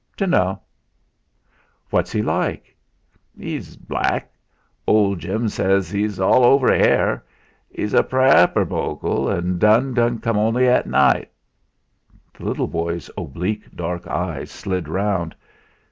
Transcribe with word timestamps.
"Dunno." 0.17 0.59
"What's 1.91 2.11
he 2.11 2.23
like?" 2.23 2.75
"'E's 3.37 3.75
black. 3.75 4.31
Old 4.87 5.19
Jim 5.19 5.47
zays 5.47 5.93
'e's 5.93 6.19
all 6.19 6.43
over 6.43 6.71
'air. 6.71 7.23
'E's 7.75 7.93
a 7.93 8.01
praaper 8.01 8.67
bogle.'. 8.67 9.29
don' 9.59 10.17
come 10.17 10.37
only 10.39 10.67
at 10.67 10.87
naight." 10.87 11.27
The 12.33 12.45
little 12.45 12.67
boy's 12.67 13.11
oblique 13.15 13.69
dark 13.75 14.07
eyes 14.07 14.49
slid 14.49 14.87
round. 14.87 15.35